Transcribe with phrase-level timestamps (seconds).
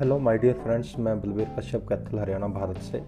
[0.00, 2.98] Hello my dear friends मैं बलबीर कश्यप, कैथल, हरियाणा, भारत से।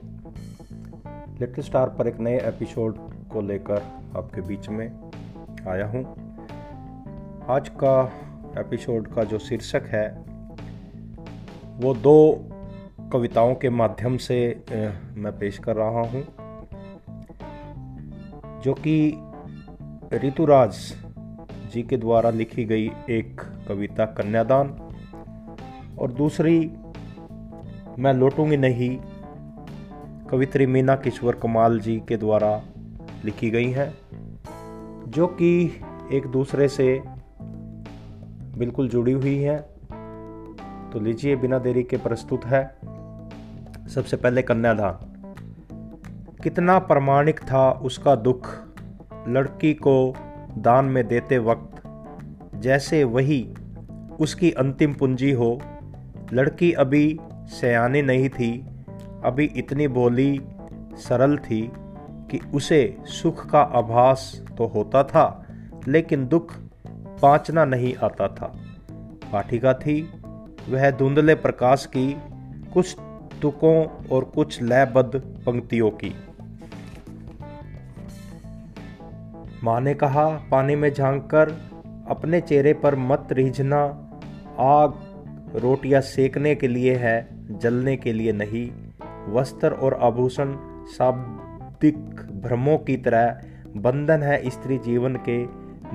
[1.41, 2.97] Little star पर एक नए एपिसोड
[3.33, 3.83] को लेकर
[4.17, 5.11] आपके बीच में
[5.69, 6.03] आया हूँ।
[7.49, 8.13] आज का
[8.59, 10.09] एपिसोड का जो शीर्षक है,
[11.81, 12.17] वो दो
[13.13, 14.37] कविताओं के माध्यम से
[15.17, 16.25] मैं पेश कर रहा हूँ।
[18.61, 19.19] जो कि
[20.15, 20.77] ऋतुराज
[21.73, 24.79] जी के द्वारा लिखी गई एक कविता, कन्यादान,
[25.99, 26.73] और दूसरी
[27.99, 28.99] मैं लौटूँगी नहीं।
[30.31, 32.63] कवित्री मीना किश्वर कमाल जी के द्वारा
[33.25, 33.95] लिखी गई हैं,
[35.11, 35.81] जो कि
[36.13, 37.03] एक दूसरे से
[38.59, 39.59] बिल्कुल जुड़ी हुई हैं।
[40.91, 42.77] तो लीजिए, बिना देरी के प्रस्तुत है।
[43.89, 45.13] सबसे पहले कन्यादान।
[46.43, 48.51] कितना प्रमाणिक था उसका दुख
[49.29, 50.15] लड़की को
[50.59, 51.83] दान में देते वक्त।
[52.57, 53.55] जैसे वही
[54.21, 55.61] उसकी अंतिम पूंजी हो।
[56.33, 57.21] लड़की अभी
[57.53, 58.67] सयानी नहीं थी,
[59.25, 60.41] अभी इतनी बोली
[60.95, 61.73] सरल थी
[62.31, 65.47] कि उसे सुख का आभास तो होता था,
[65.89, 66.55] लेकिन दुख
[67.23, 68.53] पांचना नहीं आता था।
[69.33, 70.03] पाठिका थी,
[70.69, 72.17] वह धुंधले प्रकाश की,
[72.73, 72.97] कुछ
[73.43, 76.15] तुकों और कुछ लयबद्ध पंक्तियों की।
[79.65, 81.51] माँ ने कहा, पानी में झाँक कर
[82.09, 83.85] अपने चेहरे पर मत रिझना,
[84.59, 84.95] आग
[85.55, 88.71] रोटियाँ सेकने के लिए है जलने के लिए नहीं,
[89.33, 90.55] वस्त्र और आभूषण
[90.87, 91.97] शाब्दिक
[92.43, 93.41] भ्रमों की तरह
[93.77, 95.45] बंधन है स्त्री जीवन के।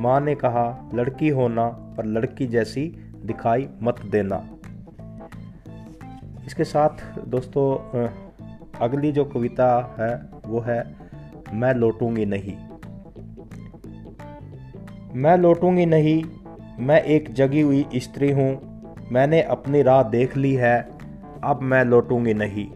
[0.02, 2.84] माँ ने कहा, लड़की होना पर लड़की जैसी
[3.26, 4.38] दिखाई मत देना।
[6.46, 8.08] इसके साथ दोस्तों
[8.80, 10.96] अगली जो कविता है, वो है,
[11.54, 12.56] मैं लौटूँगी नहीं।
[15.14, 16.24] मैं लौटूँगी नहीं,
[16.80, 18.52] मैं एक जगी हुई स्त्री हूँ,
[19.12, 20.97] मैंने अपनी राह देख ली है
[21.44, 22.68] अब मैं लौटूँगी नहीं।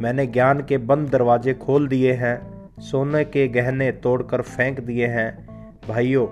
[0.00, 5.46] मैंने ज्ञान के बंद दरवाजे खोल दिए हैं, सोने के गहने तोड़कर फेंक दिए हैं।
[5.88, 6.26] भाइयों,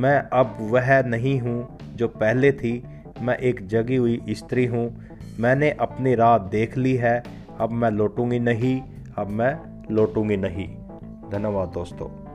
[0.00, 2.84] मैं अब वह नहीं हूँ जो पहले थी।
[3.20, 5.04] मैं एक जगी हुई स्त्री हूँ।
[5.40, 7.22] मैंने अपनी राह देख ली है।
[7.60, 8.82] अब मैं लौटूँगी नहीं।
[9.18, 10.68] अब मैं लौटूँगी नहीं।
[11.30, 12.25] धन्यवाद दोस्तों।